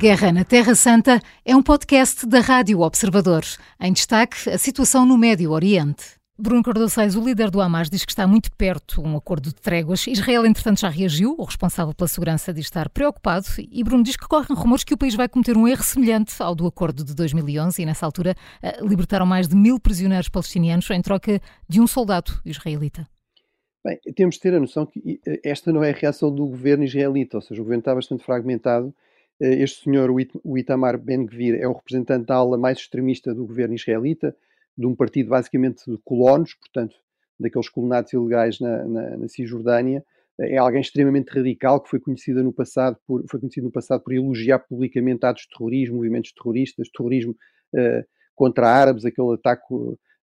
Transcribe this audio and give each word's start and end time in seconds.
Guerra 0.00 0.32
na 0.32 0.46
Terra 0.46 0.74
Santa 0.74 1.20
é 1.44 1.54
um 1.54 1.62
podcast 1.62 2.26
da 2.26 2.40
Rádio 2.40 2.80
Observador. 2.80 3.42
Em 3.78 3.92
destaque, 3.92 4.48
a 4.48 4.56
situação 4.56 5.04
no 5.04 5.18
Médio 5.18 5.50
Oriente. 5.50 6.14
Bruno 6.38 6.62
Cardoceis, 6.62 7.14
o 7.16 7.22
líder 7.22 7.50
do 7.50 7.60
Hamas, 7.60 7.90
diz 7.90 8.06
que 8.06 8.12
está 8.12 8.26
muito 8.26 8.50
perto 8.56 9.02
um 9.02 9.14
acordo 9.14 9.50
de 9.50 9.56
tréguas. 9.56 10.06
Israel, 10.06 10.46
entretanto, 10.46 10.80
já 10.80 10.88
reagiu. 10.88 11.34
O 11.38 11.44
responsável 11.44 11.92
pela 11.92 12.08
segurança 12.08 12.50
diz 12.50 12.64
estar 12.64 12.88
preocupado. 12.88 13.44
E 13.70 13.84
Bruno 13.84 14.02
diz 14.02 14.16
que 14.16 14.26
correm 14.26 14.56
rumores 14.56 14.84
que 14.84 14.94
o 14.94 14.96
país 14.96 15.14
vai 15.14 15.28
cometer 15.28 15.54
um 15.54 15.68
erro 15.68 15.82
semelhante 15.82 16.32
ao 16.38 16.54
do 16.54 16.66
acordo 16.66 17.04
de 17.04 17.14
2011 17.14 17.82
e, 17.82 17.84
nessa 17.84 18.06
altura, 18.06 18.34
eh, 18.62 18.78
libertaram 18.80 19.26
mais 19.26 19.48
de 19.48 19.54
mil 19.54 19.78
prisioneiros 19.78 20.30
palestinianos 20.30 20.88
em 20.88 21.02
troca 21.02 21.42
de 21.68 21.78
um 21.78 21.86
soldado 21.86 22.40
israelita. 22.42 23.06
Bem, 23.84 24.00
temos 24.16 24.36
de 24.36 24.40
ter 24.40 24.54
a 24.54 24.60
noção 24.60 24.86
que 24.86 25.20
eh, 25.26 25.40
esta 25.44 25.70
não 25.70 25.84
é 25.84 25.90
a 25.90 25.94
reação 25.94 26.34
do 26.34 26.46
governo 26.46 26.84
israelita, 26.84 27.36
ou 27.36 27.42
seja, 27.42 27.60
o 27.60 27.64
governo 27.64 27.80
está 27.80 27.94
bastante 27.94 28.24
fragmentado 28.24 28.94
este 29.40 29.84
senhor, 29.84 30.10
o 30.44 30.58
Itamar 30.58 30.98
Ben-Gvir, 30.98 31.58
é 31.60 31.66
o 31.66 31.72
representante 31.72 32.26
da 32.26 32.36
ala 32.36 32.58
mais 32.58 32.78
extremista 32.78 33.34
do 33.34 33.46
governo 33.46 33.74
israelita, 33.74 34.36
de 34.76 34.86
um 34.86 34.94
partido 34.94 35.30
basicamente 35.30 35.90
de 35.90 35.98
colonos, 36.04 36.54
portanto, 36.54 36.96
daqueles 37.38 37.68
colonatos 37.68 38.12
ilegais 38.12 38.60
na, 38.60 38.84
na, 38.84 39.16
na 39.16 39.28
Cisjordânia. 39.28 40.04
É 40.38 40.56
alguém 40.58 40.80
extremamente 40.80 41.28
radical 41.28 41.80
que 41.80 41.88
foi 41.88 42.00
conhecido 42.00 42.42
no 42.42 42.52
passado 42.52 42.96
por, 43.06 43.24
foi 43.28 43.40
conhecido 43.40 43.64
no 43.64 43.72
passado 43.72 44.02
por 44.02 44.12
elogiar 44.12 44.58
publicamente 44.60 45.24
atos 45.24 45.42
de 45.42 45.48
terrorismo, 45.50 45.96
movimentos 45.96 46.32
terroristas, 46.32 46.88
terrorismo 46.88 47.32
uh, 47.74 48.04
contra 48.34 48.68
árabes, 48.68 49.04
aquele 49.04 49.34
ataque 49.34 49.64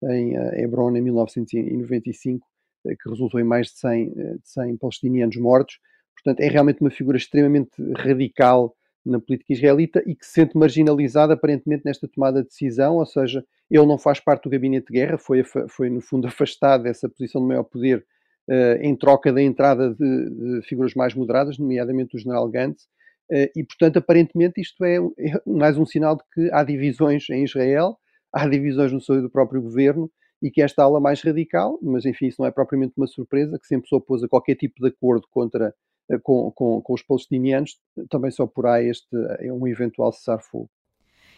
em 0.04 0.36
Hebron 0.62 0.96
em 0.96 1.02
1995, 1.02 2.46
uh, 2.86 2.90
que 2.90 3.10
resultou 3.10 3.40
em 3.40 3.44
mais 3.44 3.68
de 3.68 3.80
100, 3.80 4.10
de 4.10 4.40
100 4.44 4.78
palestinianos 4.78 5.38
mortos. 5.38 5.80
Portanto, 6.14 6.42
é 6.42 6.48
realmente 6.48 6.82
uma 6.82 6.92
figura 6.92 7.18
extremamente 7.18 7.72
radical 7.96 8.76
na 9.06 9.20
política 9.20 9.54
israelita 9.54 10.02
e 10.06 10.16
que 10.16 10.26
se 10.26 10.34
sente 10.34 10.58
marginalizado 10.58 11.34
aparentemente 11.34 11.84
nesta 11.86 12.08
tomada 12.08 12.42
de 12.42 12.48
decisão, 12.48 12.96
ou 12.96 13.06
seja, 13.06 13.44
ele 13.70 13.86
não 13.86 13.98
faz 13.98 14.20
parte 14.20 14.44
do 14.44 14.50
gabinete 14.50 14.88
de 14.88 14.94
guerra, 14.94 15.18
foi, 15.18 15.44
foi 15.44 15.90
no 15.90 16.02
fundo 16.02 16.28
afastado 16.28 16.84
dessa 16.84 17.10
posição 17.10 17.42
de 17.42 17.48
maior 17.48 17.64
poder 17.64 18.06
uh, 18.50 18.82
em 18.82 18.96
troca 18.96 19.32
da 19.32 19.42
entrada 19.42 19.94
de, 19.94 20.30
de, 20.30 20.62
figuras 20.68 20.94
mais 20.94 21.14
moderadas, 21.14 21.58
nomeadamente 21.58 22.16
o 22.16 22.20
general 22.20 22.48
Gantz, 22.50 22.84
uh, 22.84 23.50
e 23.56 23.64
portanto 23.64 23.98
aparentemente 23.98 24.62
isto 24.62 24.84
é, 24.84 24.98
é, 24.98 25.42
mais 25.46 25.78
um 25.78 25.86
sinal 25.86 26.16
de 26.16 26.24
que 26.34 26.54
há 26.54 26.64
divisões 26.64 27.30
em 27.30 27.44
Israel, 27.44 27.98
há 28.32 28.48
divisões 28.48 28.92
no 28.92 29.02
seio 29.02 29.22
do 29.22 29.30
próprio 29.30 29.62
governo 29.62 30.10
e 30.42 30.52
que 30.52 30.62
esta 30.62 30.84
ala 30.84 31.00
mais 31.00 31.22
radical, 31.22 31.80
mas 31.82 32.06
enfim 32.06 32.28
isso 32.28 32.42
não 32.42 32.48
é 32.48 32.52
propriamente 32.52 32.94
uma 32.98 33.08
surpresa, 33.08 33.58
que 33.60 33.68
sempre 33.68 33.88
se 33.88 33.96
opôs 33.96 34.24
a 34.24 34.28
qualquer 34.28 34.56
tipo 34.56 34.82
de 34.82 34.90
acordo 34.90 35.26
contra 35.32 35.74
com, 36.22 36.52
com, 36.52 36.82
com, 36.82 36.94
os 36.94 37.02
palestinianos, 37.02 37.78
também 38.10 38.32
só 38.32 38.46
por 38.46 38.66
aí 38.66 38.90
este 38.90 39.08
é 39.40 39.52
um 39.52 39.68
eventual 39.68 40.12
cessar-fogo. 40.12 40.70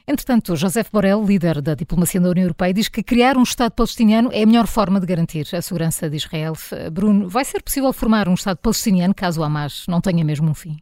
Entretanto, 0.08 0.55
José 0.55 0.83
Borrell, 0.91 1.23
líder 1.23 1.61
da 1.61 1.73
diplomacia 1.73 2.21
da 2.21 2.30
União 2.30 2.44
Europeia, 2.44 2.73
diz 2.73 2.88
que 2.88 3.02
criar 3.02 3.38
um 3.38 3.43
Estado 3.43 3.71
palestiniano 3.71 4.30
é 4.31 4.43
a 4.43 4.45
melhor 4.45 4.67
forma 4.67 4.99
de 4.99 5.08
garantir 5.08 5.47
a 5.55 5.61
segurança 5.61 6.08
de 6.08 6.17
Israel. 6.17 6.53
Bruno, 6.91 7.27
vai 7.27 7.43
ser 7.43 7.63
possível 7.63 7.91
formar 7.91 8.27
um 8.27 8.36
Estado 8.36 8.58
palestiniano 8.58 9.16
caso 9.16 9.41
o 9.41 9.43
Hamas 9.43 9.86
não 9.88 9.99
tenha 9.99 10.23
mesmo 10.23 10.47
um 10.47 10.53
fim? 10.53 10.77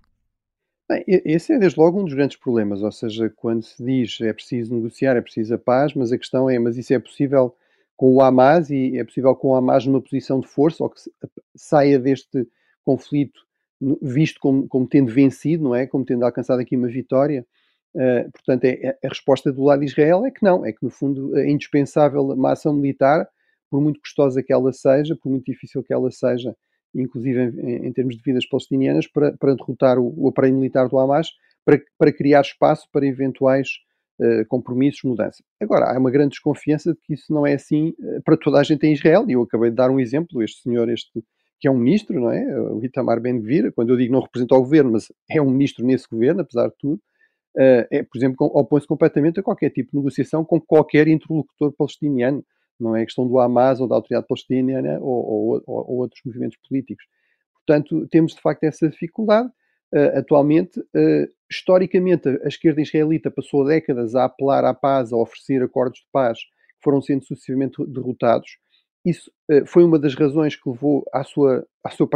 Bem, 0.90 1.04
esse 1.08 1.54
é 1.54 1.58
desde 1.58 1.80
logo 1.80 2.02
um 2.02 2.04
dos 2.04 2.14
grandes 2.14 2.36
problemas, 2.36 2.84
ou 2.84 2.92
seja, 2.92 3.32
quando 3.38 3.64
se 3.64 3.82
diz 3.82 4.20
é 4.20 4.34
preciso 4.34 4.76
negociar, 4.76 5.16
é 5.16 5.22
preciso 5.22 5.56
a 5.56 5.58
paz, 5.58 5.94
mas 5.94 6.12
a 6.12 6.18
questão 6.18 6.50
é, 6.50 6.60
mas 6.60 6.78
isso 6.78 6.94
é 6.94 7.00
possível 7.00 7.56
com 7.96 8.14
o 8.14 8.22
Hamas 8.22 8.70
e 8.70 8.98
é 8.98 9.04
possível 9.06 9.34
com 9.34 9.50
o 9.50 9.56
Hamas 9.56 9.86
numa 9.86 10.02
posição 10.02 10.42
de 10.42 10.48
força 10.48 10.84
ou 10.84 10.90
que 10.90 11.00
saia 11.56 11.98
deste 11.98 12.46
conflito 12.84 13.40
visto 14.02 14.40
como, 14.40 14.68
como 14.68 14.88
tendo 14.88 15.12
vencido, 15.12 15.64
não 15.64 15.76
é? 15.76 15.86
Como 15.88 16.06
tendo 16.06 16.26
alcançado 16.26 16.60
aqui 16.60 16.76
uma 16.76 16.88
vitória. 16.88 17.46
Uh, 17.96 18.32
portanto, 18.32 18.66
é, 18.66 18.70
é, 18.88 18.98
a 19.04 19.10
resposta 19.10 19.52
do 19.52 19.64
lado 19.64 19.82
de 19.82 19.86
Israel 19.86 20.26
é 20.26 20.32
que 20.32 20.44
não, 20.44 20.66
é 20.66 20.72
que 20.72 20.82
no 20.82 20.90
fundo 20.90 21.38
é 21.38 21.50
indispensável 21.50 22.24
uma 22.24 22.54
ação 22.54 22.74
militar, 22.74 23.28
por 23.70 23.82
muito 23.82 24.00
custosa 24.00 24.42
que 24.42 24.52
ela 24.52 24.72
seja, 24.74 25.16
por 25.16 25.30
muito 25.30 25.46
difícil 25.46 25.84
que 25.84 25.94
ela 25.94 26.10
seja, 26.12 26.56
inclusive 26.94 27.40
em, 27.40 27.88
em 27.88 27.94
termos 27.94 28.16
de 28.16 28.22
vidas 28.24 28.48
palestinianas, 28.48 29.08
para, 29.08 29.36
para 29.38 29.56
derrotar 29.56 30.00
o, 30.00 30.14
o, 30.16 30.30
aparelho 30.30 30.56
militar 30.56 30.88
do 30.88 30.98
Hamas, 30.98 31.30
para, 31.66 31.80
para 31.98 32.12
criar 32.12 32.42
espaço 32.42 32.88
para 32.92 33.06
eventuais 33.06 33.70
uh, 34.20 34.46
compromissos, 34.48 35.02
mudanças. 35.04 35.44
Agora, 35.60 35.92
há 35.92 35.98
uma 35.98 36.12
grande 36.12 36.32
desconfiança 36.32 36.94
de 36.94 37.00
que 37.02 37.14
isso 37.14 37.32
não 37.34 37.46
é 37.46 37.54
assim 37.54 37.96
uh, 38.00 38.22
para 38.24 38.38
toda 38.38 38.60
a 38.60 38.64
gente 38.64 38.86
em 38.86 38.94
Israel, 38.94 39.26
e 39.28 39.34
eu 39.34 39.44
acabei 39.44 39.70
de 39.70 39.76
dar 39.76 39.90
um 39.90 40.00
exemplo, 40.00 40.42
este 40.42 40.62
senhor, 40.62 40.90
este 40.90 41.24
que 41.64 41.68
é 41.70 41.72
um 41.72 41.78
ministro, 41.78 42.20
não 42.20 42.30
é? 42.30 42.44
O 42.60 42.84
Itamar 42.84 43.22
Ben-Gvir, 43.22 43.72
quando 43.72 43.92
eu 43.92 43.96
digo 43.96 44.12
não 44.12 44.20
representa 44.20 44.54
o 44.54 44.60
governo, 44.60 44.92
mas 44.92 45.10
é 45.30 45.42
um 45.42 45.50
ministro 45.50 45.86
nesse 45.86 46.06
governo, 46.10 46.42
apesar 46.42 46.68
de 46.68 46.74
tudo, 46.78 46.96
uh, 47.56 47.88
é, 47.90 48.04
por 48.04 48.18
exemplo, 48.18 48.52
opõe-se 48.54 48.86
completamente 48.86 49.40
a 49.40 49.44
qualquer 49.44 49.70
tipo 49.70 49.92
de 49.92 49.98
negociação 49.98 50.44
com 50.44 50.60
qualquer 50.60 51.08
interlocutor 51.08 51.72
palestiniano. 51.72 52.44
Não 52.78 52.94
é 52.94 53.06
questão 53.06 53.26
do 53.26 53.40
Hamas 53.40 53.80
ou 53.80 53.88
da 53.88 53.96
autoridade 53.96 54.28
palestiniana 54.28 55.00
ou, 55.00 55.08
ou, 55.08 55.64
ou, 55.66 55.90
ou 55.90 55.98
outros 56.00 56.20
movimentos 56.26 56.58
políticos. 56.68 57.06
Portanto, 57.66 58.10
temos 58.10 58.36
de 58.36 58.42
facto 58.42 58.66
essa 58.66 58.90
dificuldade. 58.90 59.48
Uh, 59.96 60.18
atualmente, 60.18 60.82
uh, 60.82 61.30
historicamente, 61.50 62.28
a 62.44 62.48
esquerda 62.50 62.82
israelita 62.82 63.32
passou 63.32 63.64
décadas 63.64 64.16
a 64.16 64.26
apelar 64.26 64.66
à 64.66 64.74
paz, 64.74 65.14
a 65.14 65.16
oferecer 65.16 65.64
acordos 65.64 66.00
de 66.00 66.08
paz 66.12 66.40
que 66.40 66.84
foram 66.84 67.02
sendo 67.02 67.24
sucessivamente 67.24 67.82
derrotados. 67.88 68.58
Isso 69.06 69.30
uh, 69.52 69.66
foi 69.66 69.84
uma 69.84 70.00
das 70.00 70.16
razões 70.16 70.56
que 70.56 70.70
levou 70.70 71.06
à 71.14 71.24
sua, 71.24 71.68
à 71.84 71.90
sua 71.90 72.08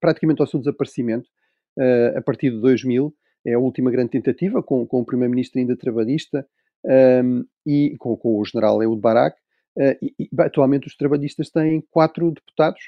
praticamente 0.00 0.40
ao 0.40 0.46
seu 0.46 0.60
desaparecimento 0.60 1.28
uh, 1.76 2.18
a 2.18 2.22
partir 2.22 2.50
de 2.50 2.60
2000. 2.60 3.12
É 3.44 3.54
a 3.54 3.58
última 3.58 3.90
grande 3.90 4.10
tentativa, 4.10 4.62
com, 4.62 4.86
com 4.86 5.00
o 5.00 5.04
primeiro-ministro 5.04 5.58
ainda 5.58 5.74
trabalhista 5.74 6.46
um, 6.84 6.90
ehm, 6.90 7.42
e 7.64 7.96
com, 7.98 8.14
com, 8.16 8.38
o 8.38 8.44
general 8.44 8.82
Ehud 8.82 9.00
Barak. 9.00 9.36
Uh, 9.76 9.96
e, 10.02 10.14
e, 10.18 10.28
atualmente 10.38 10.86
os 10.86 10.96
trabalhistas 10.96 11.48
têm 11.50 11.82
quatro 11.90 12.30
deputados, 12.30 12.80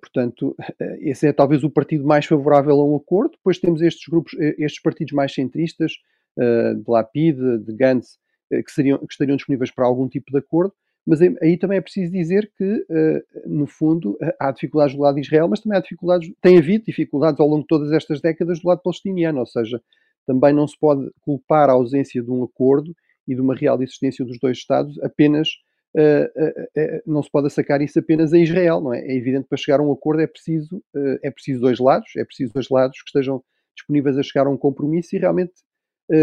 portanto, 0.00 0.56
esse 1.00 1.28
é 1.28 1.32
talvez 1.32 1.62
o 1.62 1.70
partido 1.70 2.04
mais 2.04 2.26
favorável 2.26 2.80
a 2.80 2.84
um 2.84 2.96
acordo. 2.96 3.30
Depois 3.30 3.58
temos 3.58 3.80
estes 3.80 4.06
grupos, 4.08 4.34
estes 4.58 4.82
partidos 4.82 5.12
mais 5.12 5.32
centristas, 5.32 5.92
de 6.36 6.82
Lapid, 6.86 7.38
de 7.64 7.72
Gantz, 7.74 8.18
que, 8.50 8.70
seriam, 8.72 8.98
que 8.98 9.12
estariam 9.12 9.36
disponíveis 9.36 9.70
para 9.70 9.86
algum 9.86 10.08
tipo 10.08 10.32
de 10.32 10.38
acordo. 10.38 10.74
Mas 11.08 11.22
aí 11.22 11.56
também 11.56 11.78
é 11.78 11.80
preciso 11.80 12.12
dizer 12.12 12.52
que, 12.54 12.84
eh, 12.90 13.24
no 13.46 13.66
fundo, 13.66 14.18
eh, 14.20 14.36
há 14.38 14.52
dificuldades 14.52 14.94
do 14.94 15.00
lado 15.00 15.14
de 15.14 15.22
Israel, 15.22 15.48
mas 15.48 15.58
também 15.58 15.78
há 15.78 15.80
dificuldades, 15.80 16.30
tem 16.42 16.58
havido 16.58 16.84
dificuldades 16.84 17.40
ao 17.40 17.48
longo 17.48 17.62
de 17.62 17.66
todas 17.66 17.90
estas 17.92 18.20
décadas 18.20 18.60
do 18.60 18.68
lado 18.68 18.82
palestiniano, 18.82 19.40
ou 19.40 19.46
seja, 19.46 19.80
também 20.26 20.52
não 20.52 20.68
se 20.68 20.78
pode 20.78 21.10
culpar 21.22 21.70
a 21.70 21.72
ausência 21.72 22.22
de 22.22 22.30
um 22.30 22.44
acordo 22.44 22.94
e 23.26 23.34
de 23.34 23.40
uma 23.40 23.54
real 23.54 23.82
existência 23.82 24.22
dos 24.22 24.38
dois 24.38 24.58
Estados 24.58 25.02
apenas, 25.02 25.48
uh, 25.96 27.10
não 27.10 27.22
se 27.22 27.30
pode 27.30 27.48
sacar 27.48 27.80
isso 27.80 27.98
apenas 27.98 28.34
a 28.34 28.38
Israel, 28.38 28.82
não 28.82 28.92
é? 28.92 29.00
É 29.00 29.16
evidente 29.16 29.44
que 29.44 29.48
para 29.48 29.56
chegar 29.56 29.80
a 29.80 29.82
um 29.82 29.90
acordo 29.90 30.20
é 30.20 30.26
preciso, 30.26 30.82
é 31.22 31.30
preciso 31.30 31.60
dois 31.60 31.78
lados, 31.78 32.08
é 32.18 32.24
preciso 32.24 32.52
dois 32.52 32.68
lados 32.68 33.00
que 33.00 33.08
estejam 33.08 33.42
disponíveis 33.74 34.18
a 34.18 34.22
chegar 34.22 34.46
a 34.46 34.50
um 34.50 34.58
compromisso 34.58 35.16
e 35.16 35.18
realmente 35.18 35.54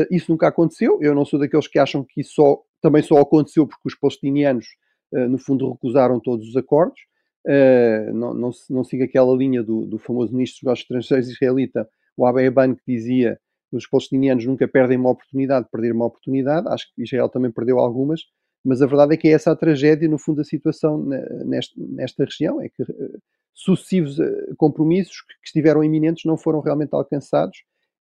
isso 0.10 0.32
nunca 0.32 0.48
aconteceu. 0.48 1.00
Eu 1.02 1.14
não 1.14 1.26
sou 1.26 1.40
daqueles 1.40 1.68
que 1.68 1.78
acham 1.78 2.04
que 2.04 2.22
isso 2.22 2.34
só 2.34 2.62
também 2.86 3.02
só 3.02 3.20
aconteceu 3.20 3.66
porque 3.66 3.88
os 3.88 3.96
palestinianos, 3.96 4.68
uh, 5.12 5.28
no 5.28 5.40
fundo, 5.40 5.72
recusaram 5.72 6.20
todos 6.20 6.48
os 6.48 6.56
acordos. 6.56 7.00
Uh, 7.44 8.14
não, 8.14 8.32
não, 8.36 8.52
não 8.70 8.84
siga 8.84 9.06
aquela 9.06 9.36
linha 9.36 9.64
do, 9.64 9.88
do 9.88 9.98
famoso 9.98 10.32
ministro 10.32 10.58
dos 10.58 10.64
negócios 10.64 10.84
estrangeiros 10.84 11.30
israelita, 11.30 11.90
o 12.16 12.28
Abe 12.28 12.44
Eban, 12.44 12.76
que 12.76 12.84
dizia 12.88 13.40
que 13.72 13.78
os 13.78 13.88
palestinianos 13.88 14.46
nunca 14.46 14.68
perdem 14.68 15.00
uma 15.00 15.10
oportunidade 15.10 15.66
de 15.66 15.72
perder 15.72 15.94
uma 15.94 16.06
oportunidade. 16.06 16.68
Acho 16.68 16.86
que 16.94 17.02
Israel 17.02 17.28
também 17.28 17.52
perdeu 17.52 17.80
algumas, 17.80 18.22
mas 18.64 18.84
a 18.84 18.86
verdade 18.86 19.16
é 19.16 19.18
que 19.18 19.28
é 19.28 19.32
essa 19.32 19.52
a 19.52 19.56
tragédia, 19.56 20.08
no 20.08 20.20
fundo, 20.20 20.38
da 20.38 20.44
situação 20.44 21.04
nesta, 21.44 21.74
nesta 21.76 22.24
região, 22.24 22.62
é 22.62 22.70
que 22.70 22.84
uh, 22.84 23.22
sucessivos 23.52 24.18
compromissos 24.58 25.22
que, 25.22 25.34
que 25.42 25.48
estiveram 25.48 25.84
iminentes 25.84 26.24
não 26.24 26.38
foram 26.38 26.60
realmente 26.60 26.94
alcançados 26.94 27.64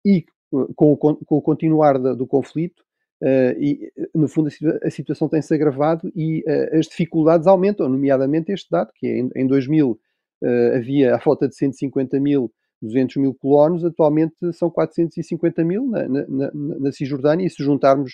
e 0.06 0.25
com 0.75 0.93
o, 0.93 0.97
com 0.97 1.37
o 1.37 1.43
continuar 1.43 1.99
do 1.99 2.27
conflito, 2.27 2.83
Uh, 3.21 3.50
e, 3.61 3.93
no 4.15 4.29
fundo, 4.29 4.49
a, 4.49 4.87
a 4.87 4.91
situação 4.91 5.29
tem-se 5.29 5.53
agravado 5.53 6.11
e 6.15 6.45
uh, 6.47 6.79
as 6.79 6.87
dificuldades 6.87 7.49
aumentam, 7.49 7.89
nomeadamente 7.89 8.53
este 8.53 8.71
dado, 8.71 8.93
que 8.95 9.06
é 9.09 9.19
em, 9.19 9.29
em 9.35 9.47
2000 9.47 9.91
uh, 9.91 9.99
eh, 10.41 10.77
havia 10.77 11.17
a 11.17 11.19
falta 11.19 11.49
de 11.49 11.56
150 11.56 12.21
mil, 12.21 12.53
200 12.81 13.17
mil 13.17 13.35
colonos, 13.35 13.85
atualmente 13.85 14.37
são 14.53 14.71
450 14.71 15.65
mil 15.65 15.85
na, 15.89 16.09
na, 16.09 16.27
na, 16.29 16.51
na 16.53 16.93
Cisjordânia, 16.93 17.44
e 17.44 17.51
se 17.51 17.62
juntarmos 17.62 18.12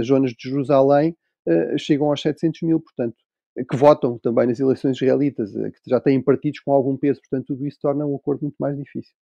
as 0.00 0.06
zonas 0.06 0.32
de 0.32 0.48
Jerusalém, 0.48 1.16
chegam 1.78 2.08
aos 2.08 2.20
700 2.20 2.62
mil, 2.62 2.80
portanto, 2.80 3.16
que 3.70 3.76
votam 3.76 4.18
também 4.18 4.46
nas 4.46 4.58
eleições 4.58 4.96
israelitas, 4.96 5.52
que 5.52 5.90
já 5.90 6.00
têm 6.00 6.20
partidos 6.20 6.60
com 6.60 6.72
algum 6.72 6.96
peso, 6.96 7.20
portanto, 7.20 7.48
tudo 7.48 7.66
isso 7.66 7.78
torna 7.80 8.04
um 8.04 8.16
acordo 8.16 8.42
muito 8.42 8.56
mais 8.58 8.76
difícil. 8.76 9.14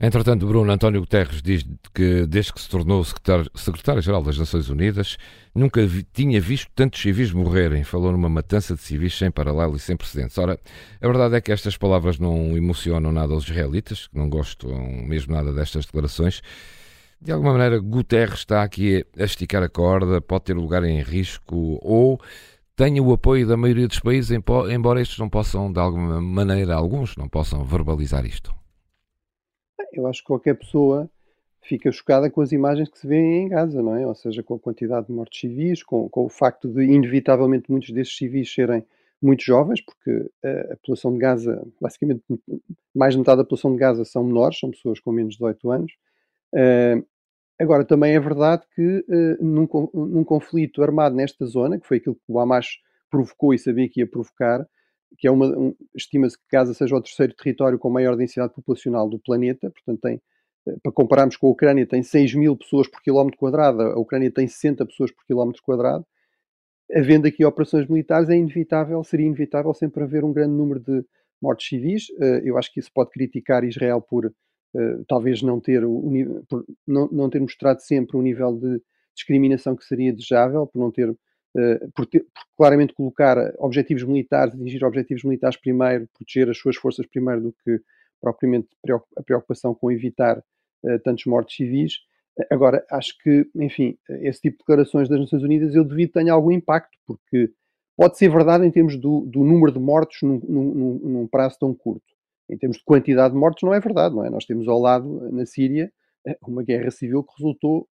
Entretanto, 0.00 0.46
Bruno 0.46 0.70
António 0.70 1.00
Guterres 1.00 1.42
diz 1.42 1.66
que, 1.92 2.24
desde 2.24 2.52
que 2.52 2.60
se 2.60 2.68
tornou 2.68 3.02
secretário-geral 3.04 4.22
das 4.22 4.38
Nações 4.38 4.68
Unidas, 4.68 5.16
nunca 5.52 5.84
vi, 5.84 6.04
tinha 6.04 6.40
visto 6.40 6.70
tantos 6.72 7.00
civis 7.00 7.32
morrerem. 7.32 7.82
Falou 7.82 8.12
numa 8.12 8.28
matança 8.28 8.76
de 8.76 8.80
civis 8.80 9.18
sem 9.18 9.28
paralelo 9.28 9.74
e 9.74 9.80
sem 9.80 9.96
precedentes. 9.96 10.38
Ora, 10.38 10.56
a 11.00 11.06
verdade 11.06 11.34
é 11.34 11.40
que 11.40 11.50
estas 11.50 11.76
palavras 11.76 12.16
não 12.16 12.56
emocionam 12.56 13.10
nada 13.10 13.34
aos 13.34 13.42
israelitas, 13.42 14.06
que 14.06 14.16
não 14.16 14.28
gostam 14.28 14.70
mesmo 15.04 15.34
nada 15.34 15.52
destas 15.52 15.84
declarações. 15.84 16.42
De 17.20 17.32
alguma 17.32 17.54
maneira, 17.54 17.80
Guterres 17.80 18.38
está 18.38 18.62
aqui 18.62 19.04
a 19.18 19.24
esticar 19.24 19.64
a 19.64 19.68
corda, 19.68 20.20
pode 20.20 20.44
ter 20.44 20.54
lugar 20.54 20.84
em 20.84 21.02
risco 21.02 21.80
ou 21.82 22.20
tenha 22.76 23.02
o 23.02 23.12
apoio 23.12 23.48
da 23.48 23.56
maioria 23.56 23.88
dos 23.88 23.98
países, 23.98 24.30
embora 24.30 25.00
estes 25.00 25.18
não 25.18 25.28
possam, 25.28 25.72
de 25.72 25.80
alguma 25.80 26.20
maneira, 26.20 26.76
alguns 26.76 27.16
não 27.16 27.28
possam 27.28 27.64
verbalizar 27.64 28.24
isto? 28.24 28.54
Eu 29.92 30.06
acho 30.06 30.20
que 30.20 30.26
qualquer 30.26 30.54
pessoa 30.54 31.10
fica 31.62 31.90
chocada 31.90 32.30
com 32.30 32.40
as 32.40 32.52
imagens 32.52 32.88
que 32.88 32.98
se 32.98 33.06
vêem 33.06 33.44
em 33.44 33.48
Gaza, 33.48 33.82
não 33.82 33.94
é? 33.96 34.06
Ou 34.06 34.14
seja, 34.14 34.42
com 34.42 34.54
a 34.54 34.58
quantidade 34.58 35.06
de 35.06 35.12
mortes 35.12 35.40
civis, 35.40 35.82
com, 35.82 36.08
com 36.08 36.24
o 36.24 36.28
facto 36.28 36.68
de, 36.68 36.84
inevitavelmente, 36.84 37.70
muitos 37.70 37.90
desses 37.90 38.16
civis 38.16 38.52
serem 38.52 38.84
muito 39.20 39.42
jovens, 39.42 39.80
porque 39.80 40.30
a, 40.44 40.72
a 40.72 40.76
população 40.76 41.12
de 41.12 41.18
Gaza, 41.18 41.66
basicamente, 41.80 42.22
mais 42.94 43.14
de 43.14 43.18
metade 43.18 43.38
da 43.38 43.44
população 43.44 43.72
de 43.72 43.78
Gaza 43.78 44.04
são 44.04 44.24
menores, 44.24 44.58
são 44.58 44.70
pessoas 44.70 45.00
com 45.00 45.12
menos 45.12 45.34
de 45.34 45.38
18 45.38 45.70
anos. 45.70 45.92
Uh, 46.54 47.04
Agora, 47.60 47.84
também 47.84 48.14
é 48.14 48.20
verdade 48.20 48.62
que 48.74 49.04
uh, 49.08 49.44
num, 49.44 49.66
num, 49.92 50.22
conflito 50.22 50.80
armado 50.80 51.16
nesta 51.16 51.44
zona, 51.44 51.78
que 51.78 51.86
foi 51.86 51.96
aquilo 51.96 52.14
que 52.14 52.22
o 52.28 52.38
Hamas 52.38 52.78
provocou 53.10 53.52
e 53.52 53.58
sabia 53.58 53.88
que 53.88 54.00
ia 54.00 54.06
provocar, 54.06 54.64
que 55.16 55.26
é 55.26 55.30
uma, 55.30 55.46
um, 55.46 55.74
estima-se 55.94 56.36
que 56.36 56.44
Gaza 56.50 56.74
seja 56.74 56.94
o 56.94 57.00
terceiro 57.00 57.34
território 57.34 57.78
com 57.78 57.90
maior 57.90 58.16
densidade 58.16 58.52
populacional 58.54 59.08
do 59.08 59.18
planeta, 59.18 59.70
portanto 59.70 60.00
tem, 60.00 60.20
uh, 60.66 60.80
para 60.82 60.92
compararmos 60.92 61.36
com 61.36 61.46
a 61.46 61.50
Ucrânia, 61.50 61.86
tem 61.86 62.02
6 62.02 62.34
mil 62.34 62.56
pessoas 62.56 62.88
por 62.88 63.02
quilómetro 63.02 63.38
quadrado, 63.38 63.82
a 63.82 63.98
Ucrânia 63.98 64.30
tem 64.30 64.46
60 64.46 64.84
pessoas 64.86 65.10
por 65.10 65.24
quilómetro 65.24 65.62
quadrado, 65.62 66.04
havendo 66.94 67.26
aqui 67.26 67.44
operações 67.44 67.86
militares, 67.86 68.28
é 68.28 68.36
inevitável, 68.36 69.02
seria 69.04 69.26
inevitável 69.26 69.72
sempre 69.74 70.02
haver 70.02 70.24
um 70.24 70.32
grande 70.32 70.54
número 70.54 70.80
de 70.80 71.04
mortes 71.40 71.68
civis. 71.68 72.08
Uh, 72.10 72.40
eu 72.44 72.58
acho 72.58 72.72
que 72.72 72.80
isso 72.80 72.90
pode 72.92 73.10
criticar 73.10 73.64
Israel 73.64 74.00
por 74.00 74.32
eh, 74.74 75.02
talvez 75.08 75.42
não 75.42 75.60
ter, 75.60 75.84
o, 75.84 76.44
não, 76.86 77.30
ter 77.30 77.40
mostrado 77.40 77.80
sempre 77.80 78.16
o 78.16 78.22
nível 78.22 78.54
de 78.56 78.82
discriminação 79.14 79.74
que 79.74 79.84
seria 79.84 80.12
desejável, 80.12 80.66
por 80.66 80.78
não 80.78 80.90
ter, 80.90 81.16
por, 81.94 82.06
ter, 82.06 82.20
por 82.20 82.42
claramente 82.56 82.94
colocar 82.94 83.36
objetivos 83.58 84.04
militares, 84.04 84.54
atingir 84.54 84.84
objetivos 84.84 85.24
militares 85.24 85.56
primeiro, 85.56 86.08
proteger 86.16 86.50
as 86.50 86.58
suas 86.58 86.76
forças 86.76 87.06
primeiro 87.06 87.40
do 87.40 87.54
que 87.64 87.80
propriamente 88.20 88.68
a 89.16 89.22
preocupação 89.22 89.74
com 89.74 89.90
evitar 89.90 90.38
uh, 90.38 90.98
tantos 91.04 91.24
mortos 91.26 91.54
civis. 91.54 91.94
Agora, 92.50 92.84
acho 92.90 93.16
que, 93.22 93.48
enfim, 93.56 93.96
esse 94.22 94.40
tipo 94.40 94.58
de 94.58 94.58
declarações 94.58 95.08
das 95.08 95.18
Nações 95.18 95.42
Unidas 95.42 95.74
eu 95.74 95.84
devido 95.84 96.12
tenha 96.12 96.32
algum 96.32 96.52
impacto, 96.52 96.96
porque 97.06 97.50
pode 97.96 98.16
ser 98.16 98.28
verdade 98.28 98.64
em 98.64 98.70
termos 98.70 98.96
do, 98.96 99.22
do 99.26 99.42
número 99.42 99.72
de 99.72 99.78
mortos 99.78 100.18
num, 100.22 100.40
num, 100.48 101.00
num 101.02 101.26
prazo 101.26 101.58
tão 101.58 101.74
curto 101.74 102.18
em 102.48 102.56
termos 102.56 102.78
de 102.78 102.84
quantidade 102.84 103.34
de 103.34 103.38
mortos, 103.38 103.62
não 103.62 103.74
é 103.74 103.80
verdade, 103.80 104.14
não 104.14 104.24
é? 104.24 104.30
Nós 104.30 104.46
temos 104.46 104.66
ao 104.68 104.80
lado, 104.80 105.30
na 105.30 105.44
Síria, 105.44 105.92
eh, 106.26 106.38
uma 106.46 106.62
guerra 106.62 106.90
civil 106.90 107.22
que 107.22 107.32
resultou, 107.36 107.86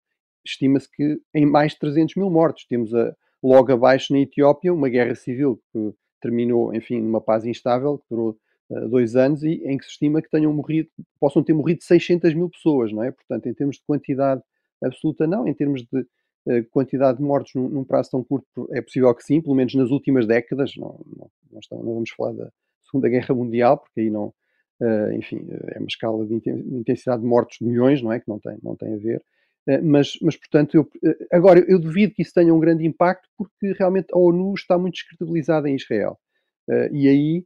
estima-se 0.45 0.91
que, 0.91 1.21
em 1.35 1.45
mais 1.45 1.73
de 1.73 1.79
300 1.81 2.17
mil 2.17 2.31
mortos. 2.31 2.65
Temos 2.67 2.95
a, 2.95 3.15
logo 3.43 3.73
abaixo 3.73 4.13
na 4.13 4.21
Etiópia 4.21 4.73
uma 4.73 4.89
guerra 4.89 5.15
civil 5.15 5.61
que 5.73 5.95
terminou, 6.21 6.75
enfim, 6.75 7.01
numa 7.01 7.21
paz 7.21 7.45
instável, 7.45 7.99
que 7.99 8.05
durou 8.11 8.37
uh, 8.71 8.89
dois 8.89 9.17
anos 9.17 9.43
e 9.43 9.63
em 9.65 9.77
que 9.77 9.85
se 9.85 9.93
estima 9.93 10.23
que 10.23 10.31
tenham 10.31 10.53
morrido, 10.53 10.89
possam 11.21 11.43
ter 11.43 11.53
morrido 11.53 11.83
600 11.83 12.35
mil 12.35 12.49
pessoas, 12.49 12.93
não 12.93 13.03
é? 13.03 13.11
Portanto, 13.11 13.47
em 13.47 13.55
termos 13.55 13.77
de 13.77 13.83
quantidade 13.87 14.43
absoluta, 14.83 15.27
não. 15.27 15.47
Em 15.47 15.55
termos 15.55 15.83
de 15.83 16.01
uh, 16.01 16.65
quantidade 16.71 17.19
de 17.19 17.25
mortos 17.25 17.55
num, 17.55 17.69
num, 17.69 17.85
prazo 17.85 18.11
tão 18.11 18.25
curto, 18.25 18.69
é 18.73 18.81
possível 18.81 19.15
que 19.15 19.23
sim, 19.23 19.41
pelo 19.41 19.55
menos 19.55 19.75
nas 19.75 19.91
últimas 19.91 20.27
décadas. 20.27 20.73
Não, 20.77 20.99
não, 21.17 21.31
não, 21.53 21.61
estamos, 21.61 21.85
não 21.85 21.95
vamos 21.95 22.11
falar 22.11 22.33
da 22.33 22.51
Segunda 22.85 23.09
Guerra 23.09 23.35
Mundial, 23.35 23.79
porque 23.79 24.01
aí 24.01 24.11
não, 24.11 24.33
Uh, 24.79 25.11
enfim, 25.15 25.47
é 25.75 25.79
uma 25.79 25.87
escala 25.87 26.27
de 26.27 26.35
intensidade 26.35 27.23
de 27.23 27.27
mortos 27.27 27.57
de 27.59 27.65
milhões, 27.65 28.03
não 28.03 28.13
é? 28.13 28.21
Que 28.21 28.29
não 28.29 28.39
tem, 28.39 28.59
não 28.63 28.77
tem 28.77 28.93
a 28.93 28.99
ver. 28.99 29.23
Uh, 29.69 29.83
mas, 29.83 30.13
mas, 30.23 30.37
portanto, 30.37 30.75
eu, 30.75 30.83
uh, 30.83 31.27
agora, 31.33 31.65
eu 31.69 31.79
duvido 31.79 32.15
que 32.15 32.23
isso 32.23 32.33
tenha 32.33 32.55
um 32.55 32.61
grande 32.61 32.87
impacto 32.87 33.29
porque 33.37 33.73
realmente 33.79 34.09
a 34.13 34.19
ONU 34.19 34.55
está 34.55 34.79
muito 34.79 34.95
descredibilizada 34.95 35.69
em 35.69 35.77
Israel. 35.77 36.19
e 36.93 37.09
aí, 37.09 37.45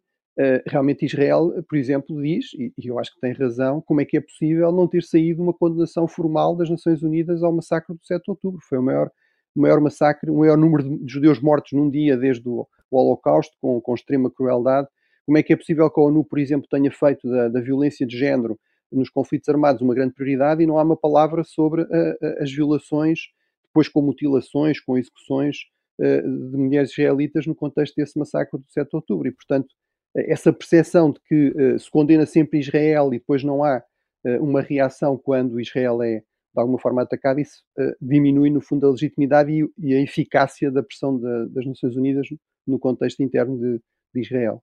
realmente, 0.67 1.05
Israel, 1.05 1.53
por 1.69 1.77
exemplo, 1.77 2.23
diz, 2.23 2.55
e, 2.55 2.73
e, 2.79 2.87
eu 2.87 2.99
acho 2.99 3.13
que 3.15 3.21
tem 3.21 3.33
razão, 3.33 3.83
como 3.83 4.01
é 4.01 4.05
que 4.05 4.17
é 4.17 4.21
possível 4.21 4.73
não 4.73 4.89
ter 4.89 5.03
saído 5.03 5.43
uma 5.43 5.53
condenação 5.53 6.09
formal 6.09 6.57
das 6.57 6.71
Nações 6.71 7.03
Unidas 7.03 7.43
ao 7.43 7.53
massacre 7.53 7.95
do 7.95 8.05
7 8.05 8.23
de 8.25 8.31
outubro? 8.31 8.61
Foi 8.67 8.79
o 8.79 8.83
maior, 8.83 9.11
o 9.55 9.61
maior 9.61 9.81
massacre, 9.81 10.31
o 10.31 10.39
maior 10.39 10.57
número 10.57 11.05
de 11.05 11.13
judeus 11.13 11.41
mortos 11.41 11.73
num 11.73 11.91
dia 11.91 12.17
desde 12.17 12.49
o, 12.49 12.67
o 12.91 12.99
Holocausto, 12.99 13.55
com, 13.61 13.81
com 13.81 13.95
extrema 13.95 14.31
crueldade 14.31 14.89
como 15.31 15.39
é 15.39 15.45
que 15.45 15.53
é 15.53 15.57
possível 15.57 15.89
que 15.89 16.01
a 16.01 16.03
ONU, 16.03 16.25
por 16.25 16.41
exemplo, 16.41 16.67
tenha 16.69 16.91
feito 16.91 17.31
da, 17.31 17.47
da 17.47 17.61
violência 17.61 18.05
de 18.05 18.19
género 18.19 18.59
nos 18.93 19.09
conflitos 19.09 19.49
armados 19.49 19.83
uma 19.83 19.95
grande 19.95 20.15
prioridade 20.15 20.63
e 20.63 20.67
não 20.67 20.79
há 20.79 20.83
uma 20.83 20.97
palavra 20.97 21.45
sobre 21.45 21.83
uh, 21.83 22.17
as 22.41 22.51
violações, 22.51 23.21
depois 23.65 23.89
com 23.89 24.03
mutilações, 24.03 24.81
com 24.81 24.99
execuções 24.99 25.59
uh, 26.01 26.51
de 26.51 26.57
mulheres 26.57 26.91
israelitas 26.91 27.47
no 27.47 27.55
contexto 27.55 27.95
desse 27.97 28.19
massacre 28.19 28.59
do 28.59 28.65
7 28.69 28.89
de 28.89 28.97
outubro. 28.97 29.29
E, 29.29 29.33
portanto, 29.33 29.69
essa 30.15 30.53
percepção 30.53 31.13
de 31.13 31.21
que 31.21 31.49
uh, 31.51 31.79
se 31.79 31.91
condena 31.91 32.27
sempre 32.27 32.59
Israel 32.59 33.09
e 33.09 33.19
depois 33.19 33.45
não 33.45 33.65
há 33.65 33.83
uma 34.39 34.61
reação 34.61 35.17
quando 35.17 35.59
Israel 35.59 36.03
é 36.03 36.19
de 36.19 36.61
alguma 36.61 36.79
forma 36.79 37.01
atacado, 37.01 37.41
isso 37.41 37.63
diminui, 37.99 38.51
no 38.51 38.61
fundo, 38.61 38.87
a 38.87 38.91
legitimidade 38.91 39.51
e, 39.51 39.67
e 39.79 39.95
a 39.95 40.03
eficácia 40.03 40.71
da 40.71 40.83
pressão 40.83 41.19
das 41.49 41.65
Nações 41.65 41.97
Unidas 41.97 42.27
no 42.67 42.79
contexto 42.79 43.23
interno 43.23 43.59
de, 43.59 43.81
de 44.15 44.21
Israel. 44.21 44.63